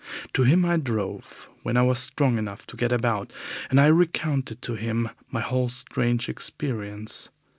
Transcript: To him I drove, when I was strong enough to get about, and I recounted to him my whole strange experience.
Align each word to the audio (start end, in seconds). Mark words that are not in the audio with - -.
To 0.33 0.41
him 0.41 0.65
I 0.65 0.77
drove, 0.77 1.47
when 1.61 1.77
I 1.77 1.83
was 1.83 1.99
strong 1.99 2.39
enough 2.39 2.65
to 2.65 2.75
get 2.75 2.91
about, 2.91 3.31
and 3.69 3.79
I 3.79 3.85
recounted 3.85 4.59
to 4.63 4.73
him 4.73 5.11
my 5.29 5.41
whole 5.41 5.69
strange 5.69 6.27
experience. 6.27 7.29